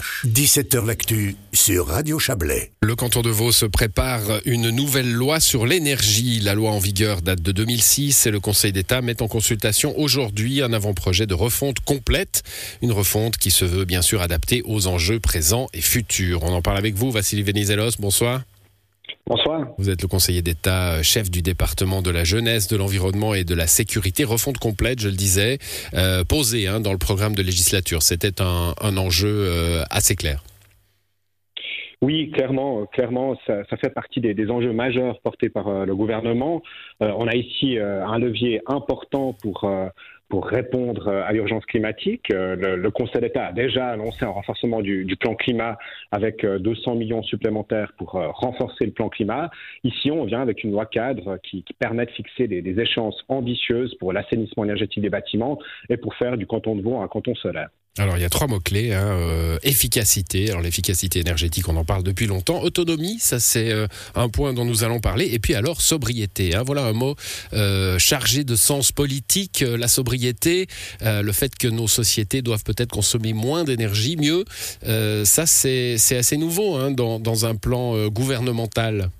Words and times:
ch 0.00 0.26
17h 0.26 0.86
L'actu 0.86 1.36
sur 1.52 1.86
Radio 1.86 2.18
Chablais. 2.18 2.72
Le 2.82 2.96
canton 2.96 3.22
de 3.22 3.30
Vaud 3.30 3.52
se 3.52 3.66
prépare 3.66 4.40
une 4.44 4.70
nouvelle 4.70 5.12
loi 5.12 5.40
sur 5.40 5.66
l'énergie. 5.66 6.40
La 6.40 6.54
loi 6.54 6.70
en 6.70 6.78
vigueur 6.78 7.22
date 7.22 7.42
de 7.42 7.52
2006 7.52 8.26
et 8.26 8.30
le 8.30 8.40
Conseil 8.40 8.72
d'État 8.72 9.02
met 9.02 9.22
en 9.22 9.28
consultation 9.28 9.98
aujourd'hui 9.98 10.62
un 10.62 10.72
avant-projet 10.72 11.26
de 11.26 11.34
refonte 11.34 11.80
complète. 11.80 12.42
Une 12.82 12.92
refonte 12.92 13.36
qui 13.36 13.50
se 13.50 13.64
veut 13.64 13.84
bien 13.84 14.02
sûr 14.02 14.22
adaptée 14.22 14.62
aux 14.64 14.86
enjeux 14.86 15.20
présents 15.20 15.68
et 15.72 15.80
futurs. 15.80 16.42
On 16.42 16.52
en 16.52 16.62
parle 16.62 16.78
avec 16.78 16.94
vous, 16.94 17.10
Vassili 17.10 17.42
Venizelos. 17.42 17.96
Bonsoir. 17.98 18.42
Bonsoir. 19.26 19.68
Vous 19.78 19.88
êtes 19.88 20.02
le 20.02 20.08
conseiller 20.08 20.42
d'État, 20.42 20.96
euh, 20.96 21.02
chef 21.02 21.30
du 21.30 21.40
département 21.40 22.02
de 22.02 22.10
la 22.10 22.24
jeunesse, 22.24 22.68
de 22.68 22.76
l'environnement 22.76 23.32
et 23.32 23.44
de 23.44 23.54
la 23.54 23.66
sécurité. 23.66 24.22
Refonte 24.22 24.58
complète, 24.58 25.00
je 25.00 25.08
le 25.08 25.14
disais, 25.14 25.56
euh, 25.94 26.24
posée 26.24 26.68
hein, 26.68 26.80
dans 26.80 26.92
le 26.92 26.98
programme 26.98 27.34
de 27.34 27.40
législature. 27.40 28.02
C'était 28.02 28.42
un, 28.42 28.96
enjeu 28.98 29.30
euh, 29.30 29.82
assez 29.88 30.14
clair. 30.14 30.44
Oui, 32.02 32.32
clairement, 32.32 32.84
clairement, 32.84 33.34
ça, 33.46 33.64
fait 33.80 33.88
partie 33.88 34.20
des, 34.20 34.50
enjeux 34.50 34.74
majeurs 34.74 35.18
portés 35.22 35.48
par 35.48 35.86
le 35.86 35.96
gouvernement. 35.96 36.60
on 37.00 37.26
a 37.26 37.34
ici 37.34 37.78
un 37.78 38.18
levier 38.18 38.60
important 38.66 39.32
pour 39.32 39.66
pour 40.34 40.46
répondre 40.48 41.06
à 41.10 41.32
l'urgence 41.32 41.64
climatique. 41.64 42.28
Euh, 42.32 42.56
le, 42.76 42.90
Conseil 42.90 43.20
d'État 43.20 43.46
a 43.46 43.52
déjà 43.52 43.90
annoncé 43.90 44.24
un 44.24 44.30
renforcement 44.30 44.80
du, 44.80 45.06
plan 45.14 45.36
climat 45.36 45.78
avec 46.10 46.44
200 46.44 46.90
euh, 46.90 46.94
millions 46.96 47.22
supplémentaires 47.22 47.92
pour 47.96 48.16
euh, 48.16 48.30
renforcer 48.32 48.84
le 48.84 48.90
plan 48.90 49.08
climat. 49.08 49.52
Ici, 49.84 50.10
on 50.10 50.24
vient 50.24 50.42
avec 50.42 50.64
une 50.64 50.72
loi 50.72 50.86
cadre 50.86 51.38
qui, 51.44 51.64
permet 51.78 52.06
de 52.06 52.10
fixer 52.10 52.48
des, 52.48 52.80
échéances 52.80 53.22
ambitieuses 53.28 53.94
pour 54.00 54.12
l'assainissement 54.12 54.64
énergétique 54.64 55.04
des 55.04 55.08
bâtiments 55.08 55.60
et 55.88 55.96
pour 55.96 56.16
faire 56.16 56.36
du 56.36 56.48
canton 56.48 56.74
de 56.74 56.82
Vaud 56.82 57.00
un 57.00 57.06
canton 57.06 57.36
solaire. 57.36 57.68
Alors 57.96 58.16
il 58.16 58.22
y 58.22 58.24
a 58.24 58.28
trois 58.28 58.48
mots-clés, 58.48 58.92
hein, 58.92 59.06
euh, 59.06 59.58
efficacité, 59.62 60.50
alors 60.50 60.62
l'efficacité 60.62 61.20
énergétique 61.20 61.68
on 61.68 61.76
en 61.76 61.84
parle 61.84 62.02
depuis 62.02 62.26
longtemps, 62.26 62.60
autonomie, 62.60 63.20
ça 63.20 63.38
c'est 63.38 63.70
euh, 63.70 63.86
un 64.16 64.28
point 64.28 64.52
dont 64.52 64.64
nous 64.64 64.82
allons 64.82 64.98
parler, 64.98 65.28
et 65.32 65.38
puis 65.38 65.54
alors 65.54 65.80
sobriété, 65.80 66.56
hein, 66.56 66.64
voilà 66.66 66.86
un 66.86 66.92
mot 66.92 67.14
euh, 67.52 67.96
chargé 68.00 68.42
de 68.42 68.56
sens 68.56 68.90
politique, 68.90 69.60
la 69.60 69.86
sobriété, 69.86 70.23
le 71.02 71.32
fait 71.32 71.54
que 71.56 71.68
nos 71.68 71.88
sociétés 71.88 72.42
doivent 72.42 72.64
peut-être 72.64 72.90
consommer 72.90 73.32
moins 73.32 73.64
d'énergie, 73.64 74.16
mieux, 74.16 74.44
ça 75.24 75.46
c'est 75.46 76.16
assez 76.16 76.36
nouveau 76.36 76.76
hein, 76.76 76.90
dans, 76.90 77.18
dans, 77.18 77.46
un 77.46 77.56
plan 77.56 78.08
gouvernemental. 78.08 79.10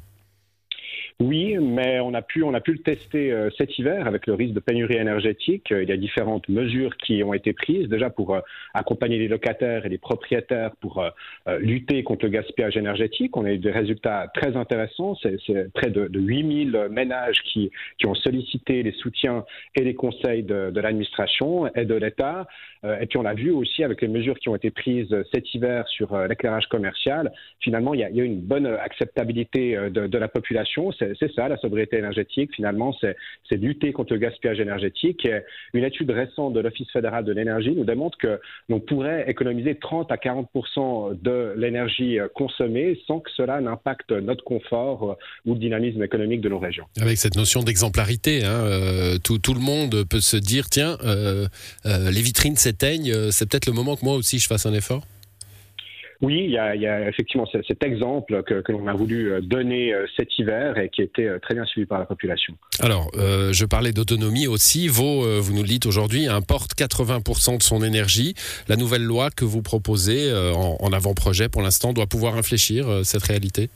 Oui, 1.20 1.57
mais 1.61 2.01
on 2.01 2.12
a 2.12 2.23
pu, 2.23 2.43
on 2.43 2.55
a 2.55 2.61
pu 2.61 2.73
le 2.73 2.81
tester 2.81 3.31
euh, 3.31 3.48
cet 3.57 3.79
hiver 3.79 4.09
avec 4.09 4.27
le 4.27 4.34
risque 4.34 4.53
de 4.53 4.59
pénurie 4.59 4.97
énergétique. 4.97 5.70
Euh, 5.70 5.84
il 5.84 5.89
y 5.89 5.93
a 5.93 5.97
différentes 5.97 6.48
mesures 6.48 6.97
qui 6.97 7.23
ont 7.23 7.33
été 7.33 7.53
prises 7.53 7.89
déjà 7.89 8.11
pour 8.11 8.34
euh, 8.34 8.41
accompagner 8.75 9.19
les 9.19 9.29
locataires 9.29 9.87
et 9.87 9.89
les 9.89 9.98
propriétaires 9.98 10.73
pour 10.81 11.05
lutter 11.61 12.03
contre 12.03 12.25
le 12.25 12.31
gaspillage 12.31 12.77
énergétique. 12.77 13.37
On 13.37 13.45
a 13.45 13.53
eu 13.53 13.59
des 13.59 13.70
résultats 13.70 14.29
très 14.35 14.57
intéressants. 14.57 15.17
C'est 15.23 15.73
près 15.73 15.91
de, 15.91 16.09
de 16.09 16.20
8000 16.20 16.89
ménages 16.91 17.41
qui, 17.45 17.70
qui 17.98 18.07
ont 18.07 18.15
sollicité 18.15 18.83
les 18.83 18.92
soutiens 18.92 19.45
et 19.77 19.83
les 19.83 19.95
conseils 19.95 20.42
de, 20.42 20.73
l'administration 20.75 21.73
et 21.75 21.85
de 21.85 21.95
l'État. 21.95 22.47
et 23.01 23.07
puis 23.07 23.19
on 23.19 23.23
l'a 23.23 23.35
vu 23.35 23.51
aussi 23.51 23.85
avec 23.85 24.03
les 24.03 24.09
mesures 24.09 24.39
qui 24.39 24.48
ont 24.48 24.57
été 24.57 24.70
prises 24.70 25.15
cet 25.33 25.55
hiver 25.55 25.87
sur 25.89 26.17
l'éclairage 26.27 26.67
commercial. 26.67 27.33
Finalement, 27.61 27.95
il 27.95 28.01
y, 28.01 28.05
a, 28.05 28.11
il 28.11 28.20
une 28.23 28.41
bonne 28.41 28.67
acceptabilité 28.67 29.77
de 29.91 30.19
la 30.19 30.29
population 30.29 30.91
c'est 31.19 31.33
ça, 31.33 31.49
la 31.49 31.57
sobriété 31.59 31.99
énergétique, 31.99 32.51
finalement, 32.55 32.95
c'est 33.01 33.57
lutter 33.57 33.93
contre 33.93 34.15
le 34.15 34.19
gaspillage 34.19 34.61
énergétique. 34.61 35.29
une 35.73 35.85
étude 35.85 36.11
récente 36.11 36.53
de 36.55 36.61
l'Office 36.61 36.91
fédéral 36.91 37.25
de 37.25 37.33
l'énergie 37.33 37.73
nous 37.73 37.85
démontre 37.85 38.19
que 38.19 38.41
l'on 38.69 38.81
pourrait 38.81 39.25
économiser 39.29 39.77
30 39.77 40.11
à 40.11 40.17
40 40.17 40.49
de 41.23 41.55
l'énergie 41.57 42.19
consommée 42.35 42.99
sans 43.07 43.21
que 43.21 43.31
cela 43.37 43.61
n'impacte 43.61 44.13
notre 44.13 44.45
confort 44.45 45.11
euh, 45.11 45.15
ou 45.45 45.55
le 45.55 45.61
dynamisme 45.61 46.03
économique 46.03 46.41
de 46.41 46.49
nos 46.49 46.59
régions. 46.59 46.85
Avec 47.01 47.19
cette 47.19 47.37
notion 47.37 47.63
d'exemplarité, 47.63 48.45
hein, 48.45 48.64
euh, 48.64 49.19
tout, 49.19 49.39
le 49.55 49.61
monde 49.61 50.05
peut 50.05 50.20
se 50.20 50.37
dire, 50.37 50.69
tiens, 50.69 50.97
euh, 51.05 51.47
les 51.85 52.23
vitrines 52.23 52.57
s'éteignent, 52.57 53.31
c'est 53.31 53.48
peut-être 53.48 53.67
le 53.67 53.73
moment 53.73 53.97
que 53.97 54.05
moi 54.05 54.14
aussi 54.14 54.39
je 54.39 54.47
fasse 54.47 54.67
un 54.67 54.75
effort? 54.75 55.03
Oui, 56.24 56.45
il 56.46 56.52
y 56.52 56.58
a, 56.58 57.07
effectivement 57.07 57.45
cet 57.46 57.85
exemple 57.85 58.42
que, 58.45 58.73
l'on 58.73 58.86
a 58.86 58.95
voulu 58.95 59.30
euh, 59.30 59.40
donner 59.42 59.92
euh, 59.92 60.07
cet 60.17 60.39
hiver 60.39 60.79
et 60.79 60.89
qui 60.89 61.02
été 61.02 61.29
euh, 61.29 61.39
très 61.39 61.55
bien 61.55 61.67
suivi 61.67 61.86
par 61.86 61.98
la 61.98 62.07
population. 62.07 62.55
Alors, 62.80 63.11
je 63.14 63.64
parlais 63.67 63.92
d'autonomie 63.92 64.46
aussi. 64.46 64.89
Vaud, 64.89 65.40
vous 65.40 65.52
nous 65.52 65.63
le 65.63 65.68
dites 65.68 65.86
aujourd'hui, 65.86 66.27
importe 66.27 66.73
80% 66.74 67.58
de 67.58 67.63
son 67.63 67.83
énergie. 67.83 68.34
La 68.68 68.77
nouvelle 68.77 69.05
loi 69.05 69.29
que 69.30 69.45
vous 69.45 69.63
proposez 69.63 70.33
en, 70.33 70.92
avant-projet 70.92 71.48
pour 71.48 71.63
l'instant 71.63 71.92
doit 71.92 72.07
pouvoir 72.07 72.36
infléchir 72.36 72.86
cette 73.05 73.23
réalité? 73.23 73.68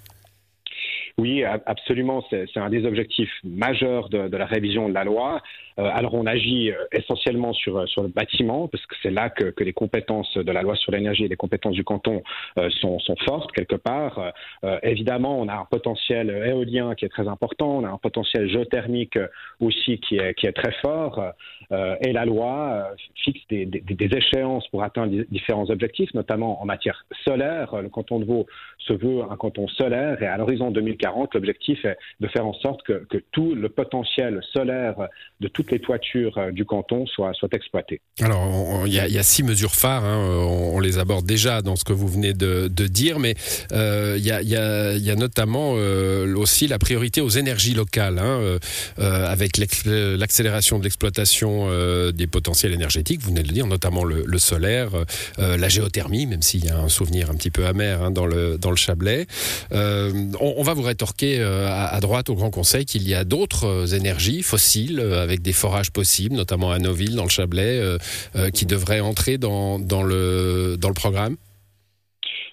Oui, 1.18 1.42
absolument. 1.42 2.24
C'est 2.30 2.56
un 2.56 2.70
des 2.70 2.86
objectifs 2.86 3.32
majeurs 3.42 4.08
de, 4.08 4.36
la 4.36 4.46
révision 4.46 4.88
de 4.88 4.94
la 4.94 5.02
loi. 5.02 5.42
Euh, 5.78 5.90
alors, 5.92 6.14
on 6.14 6.26
agit 6.26 6.70
euh, 6.70 6.76
essentiellement 6.92 7.52
sur, 7.52 7.76
euh, 7.76 7.86
sur 7.86 8.02
le 8.02 8.08
bâtiment, 8.08 8.68
parce 8.68 8.84
que 8.86 8.94
c'est 9.02 9.10
là 9.10 9.28
que, 9.28 9.52
les 9.62 9.72
compétences 9.72 10.36
de 10.36 10.52
la 10.52 10.62
loi 10.62 10.76
sur 10.76 10.92
l'énergie 10.92 11.24
et 11.24 11.28
les 11.28 11.36
compétences 11.36 11.74
du 11.74 11.84
canton 11.84 12.22
sont, 12.80 12.98
fortes, 13.26 13.50
quelque 13.52 13.74
part. 13.74 14.32
évidemment, 14.82 15.38
on 15.38 15.48
a 15.48 15.54
un 15.54 15.64
potentiel 15.64 16.30
éolien 16.30 16.94
qui 16.94 17.04
est 17.04 17.08
très 17.08 17.26
important, 17.26 17.78
on 17.78 17.84
a 17.84 17.88
un 17.88 17.98
potentiel 17.98 18.48
géothermique 18.48 19.18
aussi 19.60 19.98
qui 19.98 20.16
est, 20.16 20.34
qui 20.34 20.46
est 20.46 20.52
très 20.52 20.72
fort, 20.80 21.32
et 21.70 22.12
la 22.12 22.24
loi 22.24 22.88
fixe 23.16 23.40
des, 23.50 23.66
des, 23.66 24.16
échéances 24.16 24.66
pour 24.68 24.84
atteindre 24.84 25.12
différents 25.30 25.68
objectifs, 25.68 26.14
notamment 26.14 26.62
en 26.62 26.64
matière 26.64 27.04
solaire. 27.26 27.74
Le 27.82 27.88
canton 27.88 28.20
de 28.20 28.24
Vaud 28.24 28.46
se 28.78 28.92
veut 28.92 29.22
un 29.28 29.36
canton 29.36 29.66
solaire, 29.68 30.22
et 30.22 30.26
à 30.26 30.38
l'horizon 30.38 30.70
2040, 30.70 31.07
l'objectif 31.34 31.84
est 31.84 31.96
de 32.20 32.28
faire 32.28 32.46
en 32.46 32.54
sorte 32.54 32.82
que, 32.82 33.06
tout 33.32 33.54
le 33.54 33.68
potentiel 33.68 34.40
solaire 34.52 35.08
de 35.40 35.48
toutes 35.48 35.70
les 35.70 35.78
toitures 35.78 36.36
euh, 36.38 36.50
du 36.50 36.64
canton 36.64 37.06
soit, 37.06 37.32
exploité. 37.52 38.00
Alors, 38.20 38.86
il 38.86 38.92
y, 38.92 38.98
a 38.98 39.22
six 39.22 39.42
mesures 39.42 39.74
phares, 39.74 40.04
hein, 40.04 40.18
on, 40.18 40.80
les 40.80 40.98
aborde 40.98 41.24
déjà 41.24 41.62
dans 41.62 41.76
ce 41.76 41.84
que 41.84 41.92
vous 41.92 42.08
venez 42.08 42.34
de, 42.34 42.68
dire, 42.68 43.18
mais 43.18 43.34
euh, 43.72 44.16
il 44.18 44.24
y, 44.24 44.32
a, 44.32 45.16
notamment 45.16 45.74
euh, 45.76 46.34
aussi 46.36 46.66
la 46.66 46.78
priorité 46.78 47.20
aux 47.20 47.28
énergies 47.28 47.74
locales, 47.74 48.18
hein, 48.18 48.58
avec 48.98 49.56
l'accélération 49.56 50.78
de 50.78 50.84
l'exploitation 50.84 51.68
des 52.12 52.26
potentiels 52.26 52.72
énergétiques, 52.72 53.20
vous 53.22 53.30
venez 53.30 53.42
de 53.42 53.48
le 53.48 53.54
dire, 53.54 53.66
notamment 53.66 54.04
le, 54.04 54.38
solaire, 54.38 54.90
la 55.38 55.68
géothermie, 55.68 56.26
même 56.26 56.42
s'il 56.42 56.64
y 56.64 56.68
a 56.68 56.78
un 56.78 56.88
souvenir 56.88 57.30
un 57.30 57.34
petit 57.34 57.50
peu 57.50 57.66
amer 57.66 58.02
hein, 58.02 58.10
dans, 58.10 58.26
le, 58.26 58.58
dans 58.58 58.74
Chablais. 58.76 59.26
On, 59.70 60.30
on, 60.40 60.62
va 60.62 60.74
vous 60.74 60.82
rétorquer 60.98 61.38
euh, 61.38 61.68
à 61.68 62.00
droite 62.00 62.28
au 62.28 62.34
Grand 62.34 62.50
Conseil 62.50 62.84
qu'il 62.84 63.08
y 63.08 63.14
a 63.14 63.22
d'autres 63.22 63.66
euh, 63.66 63.96
énergies 63.96 64.42
fossiles 64.42 64.98
euh, 64.98 65.22
avec 65.22 65.42
des 65.42 65.52
forages 65.52 65.92
possibles, 65.92 66.34
notamment 66.34 66.72
à 66.72 66.78
Noville, 66.80 67.14
dans 67.14 67.22
le 67.22 67.28
Chablais, 67.28 67.80
qui 68.52 68.66
devraient 68.66 69.00
entrer 69.00 69.38
dans, 69.38 69.78
dans, 69.78 70.02
le, 70.02 70.76
dans 70.76 70.88
le 70.88 70.94
programme? 70.94 71.36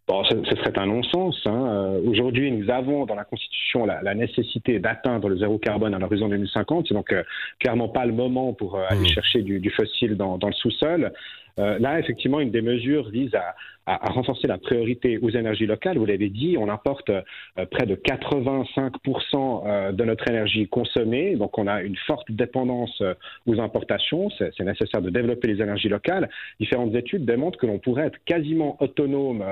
Bon, 0.07 0.23
ce, 0.25 0.35
serait 0.35 0.77
un 0.77 0.85
non-sens. 0.85 1.35
Hein. 1.45 1.99
Aujourd'hui, 2.05 2.51
nous 2.51 2.69
avons 2.69 3.05
dans 3.05 3.15
la 3.15 3.23
Constitution 3.23 3.85
la, 3.85 4.13
nécessité 4.13 4.79
d'atteindre 4.79 5.29
le 5.29 5.37
zéro 5.37 5.57
carbone 5.57 5.93
à 5.95 5.99
l'horizon 5.99 6.29
2050. 6.29 6.85
C'est 6.87 6.93
donc 6.93 7.13
clairement 7.59 7.89
pas 7.89 8.05
le 8.05 8.13
moment 8.13 8.53
pour 8.53 8.77
aller 8.77 9.01
mmh. 9.01 9.07
chercher 9.07 9.41
du, 9.41 9.59
du 9.59 9.71
fossile 9.71 10.15
dans, 10.15 10.37
dans 10.37 10.47
le 10.47 10.53
sous-sol. 10.53 11.11
là, 11.57 11.99
effectivement, 11.99 12.39
une 12.39 12.51
des 12.51 12.61
mesures 12.61 13.09
vise 13.09 13.33
à, 13.33 13.55
à, 13.85 14.09
renforcer 14.09 14.47
la 14.47 14.57
priorité 14.57 15.17
aux 15.19 15.29
énergies 15.29 15.65
locales. 15.65 15.97
Vous 15.97 16.05
l'avez 16.05 16.29
dit, 16.29 16.57
on 16.57 16.69
importe 16.69 17.09
euh, 17.09 17.21
près 17.69 17.85
de 17.85 17.95
85% 17.95 19.63
euh, 19.65 19.91
de 19.91 20.03
notre 20.03 20.27
énergie 20.29 20.67
consommée, 20.67 21.35
donc 21.35 21.57
on 21.57 21.67
a 21.67 21.81
une 21.81 21.95
forte 22.07 22.31
dépendance 22.31 22.99
euh, 23.01 23.13
aux 23.45 23.59
importations. 23.59 24.29
C'est 24.37 24.59
nécessaire 24.61 25.01
de 25.01 25.09
développer 25.09 25.47
les 25.47 25.61
énergies 25.61 25.89
locales. 25.89 26.29
Différentes 26.59 26.95
études 26.95 27.25
démontrent 27.25 27.59
que 27.59 27.67
l'on 27.67 27.79
pourrait 27.79 28.07
être 28.07 28.19
quasiment 28.25 28.77
autonome 28.81 29.43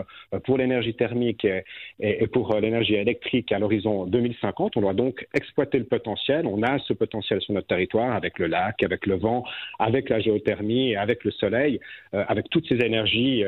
pour 0.45 0.57
l'énergie 0.57 0.94
thermique 0.94 1.45
et, 1.45 1.63
et 2.00 2.27
pour 2.27 2.56
l'énergie 2.59 2.95
électrique 2.95 3.51
à 3.51 3.59
l'horizon 3.59 4.06
2050. 4.06 4.77
On 4.77 4.81
doit 4.81 4.94
donc 4.94 5.27
exploiter 5.33 5.77
le 5.77 5.85
potentiel. 5.85 6.45
On 6.47 6.63
a 6.63 6.80
ce 6.80 6.94
potentiel 6.94 7.41
sur 7.41 7.53
notre 7.53 7.68
territoire 7.68 8.15
avec 8.15 8.39
le 8.39 8.47
lac, 8.47 8.81
avec 8.83 9.06
le 9.06 9.15
vent, 9.15 9.44
avec 9.80 10.09
la 10.09 10.19
géothermie 10.19 10.95
avec 10.95 11.24
le 11.24 11.31
soleil, 11.31 11.80
avec 12.12 12.50
toutes 12.50 12.68
ces 12.68 12.75
énergies 12.75 13.44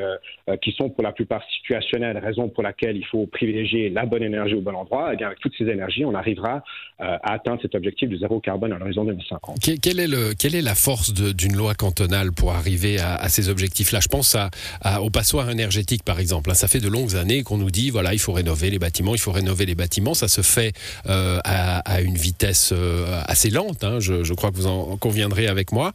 qui 0.62 0.72
sont 0.76 0.90
pour 0.90 1.02
la 1.02 1.12
plupart 1.12 1.42
situationnelles, 1.56 2.18
raison 2.18 2.48
pour 2.48 2.62
laquelle 2.62 2.96
il 2.96 3.04
faut 3.06 3.26
privilégier 3.26 3.90
la 3.90 4.06
bonne 4.06 4.22
énergie 4.22 4.54
au 4.54 4.60
bon 4.60 4.74
endroit, 4.74 5.12
eh 5.18 5.24
avec 5.24 5.40
toutes 5.40 5.54
ces 5.56 5.64
énergies, 5.64 6.04
on 6.04 6.14
arrivera 6.14 6.62
euh, 7.00 7.16
à 7.22 7.34
atteindre 7.34 7.60
cet 7.62 7.74
objectif 7.74 8.08
de 8.08 8.16
zéro 8.16 8.40
carbone 8.40 8.72
à 8.72 8.78
l'horizon 8.78 9.04
2050. 9.04 9.58
Quelle 9.82 10.00
est, 10.00 10.06
le, 10.06 10.34
quelle 10.34 10.54
est 10.54 10.62
la 10.62 10.74
force 10.74 11.12
d'une 11.12 11.56
loi 11.56 11.74
cantonale 11.74 12.32
pour 12.32 12.52
arriver 12.52 12.98
à, 12.98 13.28
ces 13.28 13.48
objectifs-là? 13.48 14.00
Je 14.00 14.08
pense 14.08 14.36
à, 14.36 15.02
au 15.02 15.10
passoire 15.10 15.50
énergétique, 15.50 16.02
par 16.04 16.20
exemple. 16.20 16.52
Ça 16.54 16.68
fait 16.68 16.80
de 16.80 16.88
longues 16.88 17.16
années 17.16 17.42
qu'on 17.42 17.58
nous 17.58 17.70
dit, 17.70 17.90
voilà, 17.90 18.12
il 18.12 18.18
faut 18.18 18.32
rénover 18.32 18.70
les 18.70 18.78
bâtiments, 18.78 19.14
il 19.14 19.20
faut 19.20 19.32
rénover 19.32 19.66
les 19.66 19.74
bâtiments. 19.74 20.14
Ça 20.14 20.28
se 20.28 20.42
fait 20.42 20.72
euh, 21.08 21.38
à, 21.44 22.00
une 22.00 22.16
vitesse 22.16 22.72
euh, 22.76 23.20
assez 23.26 23.50
lente, 23.50 23.84
hein. 23.84 24.00
je, 24.00 24.24
je, 24.24 24.34
crois 24.34 24.50
que 24.50 24.56
vous 24.56 24.66
en 24.66 24.96
conviendrez 24.96 25.48
avec 25.48 25.72
moi. 25.72 25.92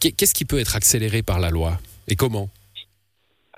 Qu'est-ce 0.00 0.34
qui 0.34 0.44
peut 0.44 0.58
être 0.58 0.76
accéléré 0.76 1.22
par 1.22 1.40
la 1.40 1.50
loi? 1.50 1.78
Et 2.08 2.16
comment? 2.16 2.48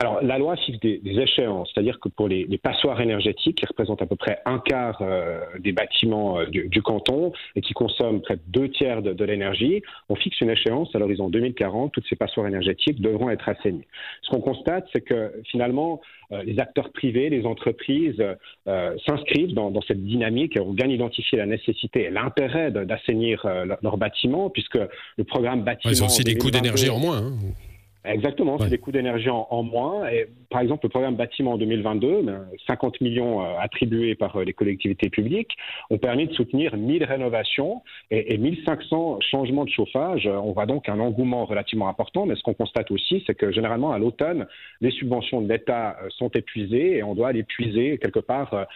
Alors, 0.02 0.20
la 0.20 0.36
loi 0.36 0.56
fixe 0.56 0.80
des, 0.80 1.00
échéances, 1.04 1.70
c'est-à-dire 1.72 2.00
que 2.00 2.08
pour 2.08 2.26
les, 2.26 2.58
passoires 2.58 3.00
énergétiques, 3.00 3.58
qui 3.58 3.66
représentent 3.66 4.02
à 4.02 4.06
peu 4.06 4.16
près 4.16 4.40
un 4.46 4.58
quart 4.58 4.98
euh, 5.00 5.38
des 5.60 5.70
bâtiments 5.70 6.40
euh, 6.40 6.46
du, 6.46 6.82
canton 6.82 7.32
et 7.54 7.60
qui 7.60 7.72
consomment 7.72 8.20
près 8.20 8.34
de 8.34 8.42
deux 8.48 8.68
tiers 8.68 9.00
de, 9.00 9.24
l'énergie, 9.24 9.80
on 10.08 10.16
fixe 10.16 10.40
une 10.40 10.50
échéance 10.50 10.92
à 10.96 10.98
l'horizon 10.98 11.28
2040. 11.28 11.92
Toutes 11.92 12.06
ces 12.08 12.16
passoires 12.16 12.48
énergétiques 12.48 13.00
devront 13.00 13.30
être 13.30 13.48
assainies. 13.48 13.84
Ce 14.22 14.30
qu'on 14.30 14.40
constate, 14.40 14.88
c'est 14.92 15.02
que 15.02 15.30
finalement, 15.52 16.00
euh, 16.32 16.42
les 16.42 16.58
acteurs 16.58 16.90
privés, 16.90 17.28
les 17.28 17.46
entreprises 17.46 18.20
s'inscrivent 19.06 19.54
dans, 19.54 19.80
cette 19.82 20.04
dynamique 20.04 20.56
et 20.56 20.60
ont 20.60 20.72
bien 20.72 20.88
identifié 20.88 21.38
la 21.38 21.46
nécessité 21.46 22.06
et 22.06 22.10
l'intérêt 22.10 22.72
d'assainir 22.72 23.46
leurs 23.82 23.98
bâtiments, 23.98 24.50
puisque 24.50 24.78
le 25.16 25.24
programme 25.24 25.62
bâtiment. 25.62 25.92
ils 25.92 26.02
ont 26.02 26.06
aussi 26.06 26.24
des 26.24 26.36
coûts 26.36 26.50
d'énergie 26.50 26.90
en 26.90 26.98
moins. 26.98 27.18
Hein. 27.18 27.32
Exactement, 28.04 28.58
c'est 28.58 28.68
des 28.68 28.78
coûts 28.78 28.92
d'énergie 28.92 29.30
en, 29.30 29.62
moins. 29.62 30.08
Et 30.08 30.26
par 30.52 30.60
exemple, 30.60 30.84
le 30.84 30.90
programme 30.90 31.16
bâtiment 31.16 31.52
en 31.52 31.58
2022, 31.58 32.26
50 32.66 32.92
ben, 33.00 33.08
millions 33.08 33.42
euh, 33.42 33.54
attribués 33.58 34.14
par 34.14 34.36
euh, 34.36 34.44
les 34.44 34.52
collectivités 34.52 35.08
publiques, 35.08 35.56
ont 35.90 35.98
permis 35.98 36.26
de 36.26 36.34
soutenir 36.34 36.76
1000 36.76 37.04
rénovations 37.04 37.82
et, 38.10 38.34
et 38.34 38.38
1500 38.38 39.18
changements 39.20 39.64
de 39.64 39.70
chauffage. 39.70 40.26
On 40.26 40.52
voit 40.52 40.66
donc 40.66 40.88
un 40.88 41.00
engouement 41.00 41.46
relativement 41.46 41.88
important, 41.88 42.26
mais 42.26 42.36
ce 42.36 42.42
qu'on 42.42 42.54
constate 42.54 42.90
aussi, 42.90 43.24
c'est 43.26 43.34
que 43.34 43.50
généralement 43.50 43.92
à 43.92 43.98
l'automne, 43.98 44.46
les 44.80 44.90
subventions 44.90 45.40
de 45.40 45.48
l'État 45.48 45.96
euh, 46.02 46.08
sont 46.10 46.30
épuisées 46.30 46.98
et 46.98 47.02
on 47.02 47.14
doit 47.14 47.32
les 47.32 47.42
puiser 47.42 47.98
quelque 47.98 48.20
part 48.20 48.66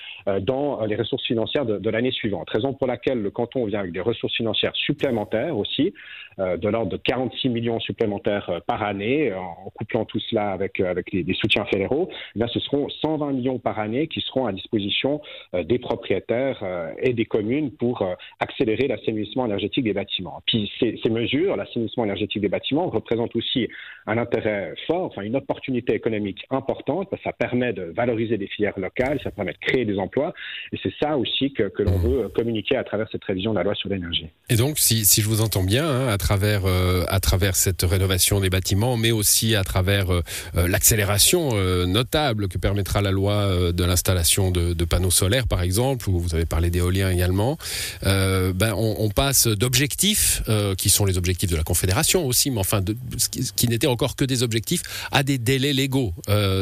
dans 0.41 0.85
les 0.85 0.97
ressources 0.97 1.25
financières 1.25 1.67
de, 1.67 1.91
l'année 1.91 2.11
suivante. 2.11 2.49
Raison 2.51 2.73
pour 2.73 2.87
laquelle 2.87 3.21
le 3.21 3.31
canton 3.31 3.67
vient 3.67 3.81
avec 3.81 3.93
des 3.93 4.01
ressources 4.01 4.35
financières 4.35 4.75
supplémentaires 4.75 5.57
aussi, 5.57 5.93
de 6.39 6.69
l'ordre 6.69 6.91
de 6.91 6.97
46 6.97 7.49
millions 7.49 7.81
supplémentaires 7.81 8.61
par 8.67 8.83
année 8.83 9.33
en 9.35 9.71
couplant 9.71 10.05
tout 10.05 10.21
cela 10.21 10.53
avec, 10.53 10.81
euh, 10.81 10.91
avec 10.91 11.13
les, 11.13 11.35
soutiens 11.35 11.66
fédéraux, 11.67 12.09
eh 12.35 12.45
ce 12.53 12.61
seront 12.61 12.89
120 12.89 13.33
millions 13.33 13.59
par 13.59 13.79
année 13.79 14.07
qui 14.09 14.21
seront 14.21 14.47
à 14.47 14.53
disposition 14.53 15.21
euh, 15.55 15.63
des 15.63 15.79
propriétaires 15.79 16.61
euh, 16.63 16.93
et 16.99 17.13
des 17.13 17.25
communes 17.25 17.71
pour 17.73 18.05
accélérer 18.41 18.89
l'assainissement 18.89 19.47
énergétique 19.47 19.85
des 19.85 19.93
bâtiments. 19.93 20.43
Puis 20.47 20.71
ces, 20.81 21.11
mesures, 21.11 21.57
l'assainissement 21.57 22.05
énergétique 22.05 22.43
des 22.43 22.49
bâtiments, 22.49 22.89
représentent 22.89 23.35
aussi 23.37 23.69
un 24.07 24.19
intérêt 24.19 24.75
fort, 24.87 25.05
enfin 25.05 25.23
une 25.23 25.37
opportunité 25.37 25.95
économique 25.95 26.45
importante, 26.51 27.09
ça 27.25 27.33
permet 27.33 27.73
de 27.73 27.93
valoriser 27.97 28.39
des 28.39 28.47
filières 28.47 28.79
locales, 28.79 29.21
ça 29.23 29.31
permet 29.31 29.53
de 29.53 29.59
créer 29.59 29.85
des 29.85 29.99
emplois, 29.99 30.33
et 30.73 30.79
c'est 30.83 30.93
ça 31.01 31.17
aussi 31.17 31.53
que, 31.53 31.71
l'on 31.79 31.99
veut 31.99 32.29
communiquer 32.29 32.77
à 32.77 32.85
travers 32.85 33.07
cette 33.13 33.25
révision 33.25 33.53
de 33.53 33.59
la 33.59 33.65
loi 33.65 33.75
sur 33.75 33.89
l'énergie. 33.89 34.29
Et 34.49 34.57
donc, 34.57 34.79
si, 34.79 35.05
je 35.05 35.29
vous 35.29 35.41
entends 35.41 35.63
bien, 35.63 35.87
hein, 35.87 36.09
à, 36.09 36.19
travers, 36.19 37.57
cette 37.57 37.83
rénovation 37.83 38.41
des 38.41 38.51
bâtiments, 38.51 38.97
mais 38.97 39.13
aussi 39.13 39.55
à 39.55 39.65
travers 39.65 40.11
euh, 40.11 40.21
euh, 40.57 40.69
l'accélération 40.69 41.51
euh, 41.57 41.87
notable 41.87 42.49
que 42.49 42.59
permettra 42.59 43.03
la 43.03 43.11
loi 43.11 43.73
de 43.73 43.85
l'installation 43.85 44.51
de, 44.51 44.85
panneaux 44.85 45.11
solaires, 45.11 45.47
par 45.47 45.63
exemple, 45.63 46.09
ou 46.09 46.21
vous 46.21 46.35
avez 46.35 46.47
parlé 46.47 46.71
d'éolien 46.71 47.11
également. 47.11 47.59
ben, 48.03 48.73
on, 48.77 49.09
passe 49.09 49.47
d'objectifs 49.47 50.43
qui 50.79 50.91
sont 50.91 51.05
les 51.05 51.19
objectifs 51.19 51.51
de 51.51 51.57
la 51.57 51.63
Confédération 51.63 52.27
aussi, 52.27 52.51
mais 52.51 52.61
enfin, 52.61 52.81
ce 53.17 53.29
qui 53.29 53.69
n'étaient 53.69 53.87
encore 53.87 54.17
que 54.17 54.25
des 54.25 54.43
objectifs, 54.43 54.83
à 55.11 55.23
des 55.23 55.39
délais 55.39 55.73
légaux, 55.73 56.13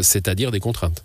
c'est-à-dire 0.02 0.50
des 0.50 0.60
contraintes. 0.60 1.02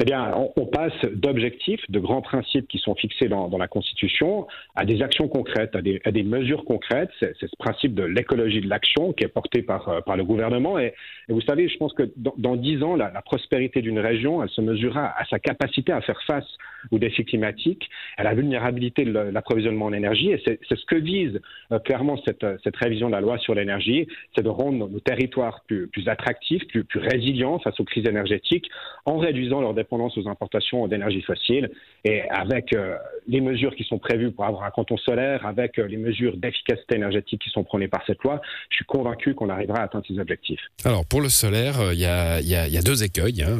Eh 0.00 0.04
bien, 0.04 0.34
on, 0.56 0.66
passe 0.66 0.92
d'objectifs, 1.12 1.80
de 1.88 2.00
grands 2.00 2.22
principes 2.22 2.66
qui 2.66 2.78
sont 2.78 2.96
fixés 2.96 3.28
dans, 3.28 3.56
la 3.56 3.68
Constitution, 3.68 4.46
à 4.74 4.84
des 4.84 5.02
actions 5.02 5.28
concrètes, 5.28 5.76
à 5.76 5.82
des, 5.82 6.00
à 6.04 6.10
des 6.10 6.24
mesures 6.24 6.64
concrètes. 6.64 7.10
C'est 7.20 7.38
ce 7.38 7.56
principe 7.58 7.94
de 7.94 8.02
l'écologie 8.02 8.60
de 8.60 8.68
l'action 8.68 9.12
qui 9.12 9.24
est 9.24 9.28
porté 9.28 9.62
par, 9.62 9.88
euh, 9.88 10.00
par 10.00 10.16
le 10.16 10.24
gouvernement. 10.24 10.78
Et, 10.78 10.94
vous 11.28 11.40
savez, 11.42 11.68
je 11.68 11.76
pense 11.78 11.92
que 11.92 12.10
dans 12.16 12.56
dix 12.56 12.82
ans, 12.82 12.96
la, 12.96 13.10
prospérité 13.22 13.82
d'une 13.82 13.98
région, 14.00 14.42
elle 14.42 14.50
se 14.50 14.60
mesurera 14.60 15.14
à 15.16 15.24
sa 15.26 15.38
capacité 15.38 15.92
à 15.92 16.00
faire 16.00 16.20
face 16.26 16.46
aux 16.90 16.98
défis 16.98 17.24
climatiques, 17.24 17.88
à 18.18 18.24
la 18.24 18.34
vulnérabilité 18.34 19.04
de 19.04 19.12
l'approvisionnement 19.12 19.86
en 19.86 19.92
énergie. 19.92 20.30
Et 20.30 20.42
c'est 20.44 20.58
ce 20.68 20.84
que 20.86 20.96
vise 20.96 21.40
euh, 21.72 21.78
clairement 21.78 22.16
cette, 22.24 22.44
cette, 22.62 22.76
révision 22.76 23.06
de 23.06 23.12
la 23.12 23.20
loi 23.20 23.38
sur 23.38 23.54
l'énergie, 23.54 24.06
c'est 24.34 24.42
de 24.42 24.48
rendre 24.48 24.88
nos, 24.88 25.00
territoires 25.00 25.62
plus, 25.66 25.86
plus 25.88 26.08
attractifs, 26.08 26.66
plus, 26.68 26.84
plus 26.84 27.00
résilients 27.00 27.58
face 27.58 27.78
aux 27.80 27.84
crises 27.84 28.06
énergétiques, 28.06 28.68
en 29.06 29.18
réduisant 29.18 29.60
leur 29.60 29.72
aux 29.92 30.28
importations 30.28 30.86
d'énergie 30.88 31.22
fossile. 31.22 31.70
Et 32.04 32.22
avec 32.30 32.72
euh, 32.74 32.96
les 33.26 33.40
mesures 33.40 33.74
qui 33.74 33.84
sont 33.84 33.98
prévues 33.98 34.30
pour 34.30 34.44
avoir 34.44 34.64
un 34.64 34.70
canton 34.70 34.96
solaire, 34.96 35.46
avec 35.46 35.78
euh, 35.78 35.86
les 35.86 35.96
mesures 35.96 36.36
d'efficacité 36.36 36.96
énergétique 36.96 37.40
qui 37.42 37.50
sont 37.50 37.64
prônées 37.64 37.88
par 37.88 38.02
cette 38.06 38.22
loi, 38.22 38.40
je 38.70 38.76
suis 38.76 38.84
convaincu 38.84 39.34
qu'on 39.34 39.48
arrivera 39.48 39.78
à 39.78 39.84
atteindre 39.84 40.04
ces 40.06 40.18
objectifs. 40.18 40.60
Alors 40.84 41.06
pour 41.06 41.20
le 41.20 41.28
solaire, 41.28 41.80
euh, 41.80 41.94
il 41.94 42.00
y, 42.00 42.04
a, 42.04 42.40
y, 42.40 42.48
y, 42.48 42.78
a, 42.78 42.82
deux 42.82 43.02
écueils. 43.02 43.42
Hein. 43.42 43.58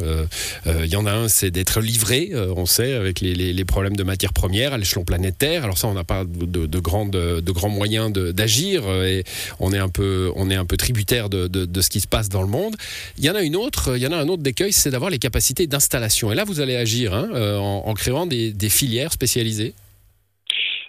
Il 0.66 0.92
y 0.92 0.96
en 0.96 1.06
a 1.06 1.12
un, 1.12 1.28
c'est 1.28 1.50
d'être 1.50 1.80
livré, 1.80 2.32
on 2.34 2.66
sait, 2.66 2.94
avec 2.94 3.20
les, 3.20 3.34
les, 3.34 3.52
les 3.52 3.64
problèmes 3.64 3.96
de 3.96 4.02
matières 4.02 4.32
premières 4.32 4.72
à 4.72 4.78
l'échelon 4.78 5.04
planétaire. 5.04 5.64
Alors 5.64 5.78
ça, 5.78 5.88
on 5.88 5.94
n'a 5.94 6.04
pas 6.04 6.24
de, 6.24 6.66
de, 6.66 6.78
grandes, 6.78 7.12
de 7.12 7.52
grands 7.52 7.68
moyens 7.68 8.12
d'agir 8.12 8.82
et 9.02 9.24
on 9.60 9.72
est 9.72 9.78
un 9.78 9.88
peu, 9.88 10.30
on 10.36 10.50
est 10.50 10.54
un 10.54 10.66
peu 10.66 10.76
tributaire 10.76 11.28
de, 11.30 11.48
de, 11.48 11.64
de 11.64 11.80
ce 11.80 11.90
qui 11.90 12.00
se 12.00 12.08
passe 12.08 12.28
dans 12.28 12.42
le 12.42 12.48
monde. 12.48 12.76
Il 13.18 13.24
y 13.24 13.30
en 13.30 13.34
a 13.34 13.42
une 13.42 13.56
autre, 13.56 13.96
il 13.96 14.02
y 14.02 14.06
en 14.06 14.12
a 14.12 14.16
un 14.16 14.28
autre 14.28 14.42
d'écueil, 14.42 14.72
c'est 14.72 14.90
d'avoir 14.90 15.10
les 15.10 15.18
capacités 15.18 15.66
d'installation 15.66 16.13
et 16.22 16.34
là, 16.34 16.44
vous 16.44 16.60
allez 16.60 16.76
agir 16.76 17.14
hein, 17.14 17.28
euh, 17.32 17.58
en, 17.58 17.94
créant 17.94 18.26
des 18.26 18.68
filières 18.68 19.12
spécialisées 19.12 19.74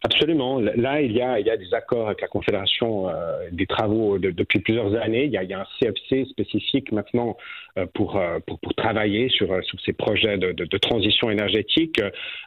Absolument. 0.05 0.59
Là, 0.59 1.01
il 1.01 1.13
y 1.13 1.21
a, 1.21 1.57
des 1.57 1.73
accords 1.73 2.05
avec 2.05 2.21
la 2.21 2.27
Confédération, 2.27 3.09
euh, 3.09 3.49
des 3.51 3.65
travaux 3.65 4.19
depuis 4.19 4.59
plusieurs 4.59 4.93
années. 4.93 5.25
Il 5.25 5.31
y, 5.31 5.53
a, 5.53 5.59
un 5.59 5.65
CFC 5.79 6.25
spécifique 6.29 6.91
maintenant 6.91 7.37
euh, 7.79 7.87
pour, 7.91 8.15
euh, 8.15 8.37
pour, 8.45 8.59
travailler 8.75 9.29
sur, 9.29 9.49
ces 9.83 9.93
projets 9.93 10.37
de, 10.37 10.77
transition 10.77 11.31
énergétique. 11.31 11.99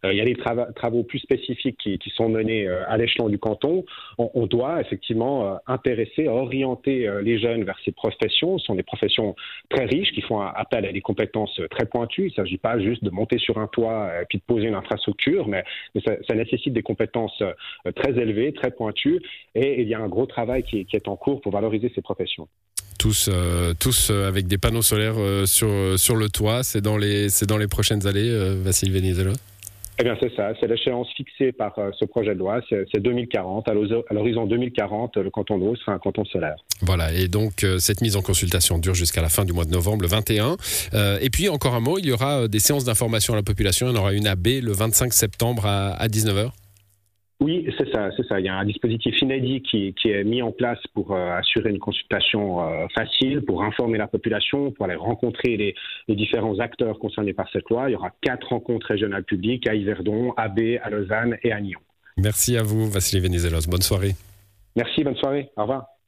il 0.05 0.13
y 0.13 0.21
a 0.21 0.25
des 0.25 0.37
travaux 0.77 1.03
plus 1.03 1.19
spécifiques 1.19 1.79
qui, 1.79 2.11
sont 2.15 2.29
menés 2.29 2.69
à 2.69 2.97
l'échelon 2.97 3.29
du 3.29 3.39
canton. 3.39 3.85
On, 4.19 4.47
doit 4.47 4.81
effectivement 4.81 5.59
intéresser, 5.67 6.29
orienter 6.29 7.11
les 7.23 7.41
jeunes 7.41 7.65
vers 7.65 7.79
ces 7.85 7.91
professions. 7.93 8.59
Ce 8.59 8.67
sont 8.67 8.77
des 8.77 8.85
professions 8.85 9.35
très 9.69 9.87
riches 9.87 10.13
qui 10.13 10.21
font 10.21 10.41
appel 10.41 10.87
à 10.87 10.93
des 10.93 11.01
compétences 11.01 11.61
très 11.71 11.87
pointues. 11.87 12.27
Il 12.27 12.31
ne 12.31 12.45
s'agit 12.45 12.59
pas 12.59 12.79
juste 12.79 13.03
de 13.03 13.11
monter 13.11 13.39
sur 13.39 13.59
un 13.59 13.67
toit 13.67 14.11
et 14.23 14.27
puis 14.27 14.39
de 14.39 14.45
poser 14.45 14.69
une 14.69 14.75
infrastructure, 14.75 15.49
mais, 15.49 15.65
ça, 16.05 16.35
nécessite 16.35 16.73
des 16.73 16.83
compétences 16.83 17.43
très 17.97 18.11
élevé, 18.13 18.53
très 18.53 18.71
pointu, 18.71 19.21
et 19.55 19.83
il 19.83 19.89
y 19.89 19.95
a 19.95 20.01
un 20.01 20.09
gros 20.09 20.27
travail 20.27 20.63
qui, 20.63 20.87
est 20.93 21.09
en 21.09 21.17
cours 21.17 21.41
pour 21.41 21.53
valoriser 21.53 21.91
ces 21.95 22.03
professions 22.03 22.49
tous, 22.99 23.31
euh, 23.33 23.75
tous 23.79 24.11
euh, 24.11 24.27
avec 24.27 24.49
des 24.49 24.59
panneaux 24.59 24.83
solaires 24.83 25.15
sur, 25.47 25.69
sur 25.97 26.17
le 26.17 26.29
toit. 26.29 26.65
C'est 26.65 26.81
dans 26.81 26.97
les, 26.97 27.29
c'est 27.29 27.47
dans 27.47 27.57
les 27.57 27.69
prochaines 27.69 28.07
années, 28.07 28.29
Vassile 28.63 28.93
Venizelos 28.93 29.37
eh 30.01 30.05
bien, 30.05 30.17
c'est 30.23 30.33
ça. 30.37 30.53
C'est 30.61 30.69
l'échéance 30.69 31.09
fixée 31.17 31.51
par 31.51 31.75
ce 31.99 32.05
projet 32.05 32.33
de 32.33 32.39
loi. 32.39 32.61
C'est 32.71 33.01
2040. 33.01 33.69
À 33.69 33.75
l'horizon 33.75 34.47
2040, 34.47 35.17
le 35.17 35.29
canton 35.29 35.59
d'Eau 35.59 35.75
sera 35.75 35.91
un 35.91 35.99
canton 35.99 36.25
solaire. 36.25 36.55
Voilà. 36.83 37.13
Et 37.13 37.27
donc, 37.27 37.67
cette 37.81 38.01
mise 38.01 38.15
en 38.15 38.23
consultation 38.23 38.79
dure 38.79 38.95
jusqu'à 38.95 39.23
la 39.23 39.29
fin 39.29 39.45
du 39.45 39.53
mois 39.53 39.65
de 39.65 39.73
novembre, 39.73 40.03
le 40.03 40.07
21. 40.07 40.57
et 41.21 41.31
puis, 41.31 41.49
encore 41.49 41.75
un 41.75 41.81
mot, 41.81 41.99
il 41.99 42.07
y 42.07 42.13
aura 42.13 42.47
des 42.47 42.61
séances 42.61 42.85
d'information 42.85 43.33
à 43.33 43.37
la 43.39 43.43
population. 43.43 43.89
Il 43.89 43.97
y 43.97 43.99
en 43.99 44.01
aura 44.01 44.13
une 44.13 44.29
à 44.29 44.37
B 44.37 44.63
le 44.63 44.71
25 44.71 45.13
septembre 45.13 45.67
à, 45.67 45.95
à 45.95 46.07
19h. 46.07 46.53
Oui, 47.41 47.73
c'est 47.79 47.89
ça, 47.93 48.11
c'est 48.17 48.27
ça. 48.27 48.41
Il 48.41 48.47
y 48.47 48.49
a 48.49 48.57
un 48.57 48.65
dispositif 48.65 49.21
inédit 49.23 49.63
qui, 49.63 49.95
est 50.05 50.25
mis 50.25 50.43
en 50.43 50.51
place 50.51 50.81
pour 50.93 51.13
euh, 51.13 51.31
assurer 51.37 51.71
une 51.71 51.79
consultation 51.79 52.61
euh, 52.61 52.87
facile, 52.93 53.43
pour 53.43 53.63
informer 53.63 53.97
la 53.97 54.09
population, 54.09 54.73
pour 54.73 54.87
aller 54.87 54.97
rencontrer 54.97 55.57
les, 55.57 56.17
différents 56.17 56.59
acteurs 56.59 56.99
concernés 56.99 57.35
par 57.35 57.49
cette 57.53 57.69
loi. 57.71 57.89
Il 57.89 57.93
y 57.93 57.97
aura 57.97 58.11
quatre 58.23 58.49
rencontres 58.49 58.89
régionales 58.89 59.23
publiques 59.23 59.69
à 59.69 59.75
Yverdon, 59.75 60.33
à 60.37 60.49
B, 60.49 60.79
à 60.83 60.91
Lausanne 60.91 61.37
et 61.45 61.53
à 61.53 61.61
Nyon. 61.61 61.79
Merci 62.17 62.57
à 62.57 62.65
vous, 62.65 62.91
Vassili 62.91 63.23
Venizelos. 63.23 63.69
Bonne 63.69 63.83
soirée. 63.83 64.15
Merci, 64.75 65.05
bonne 65.05 65.17
soirée. 65.17 65.51
Au 65.57 65.63
revoir. 65.63 65.89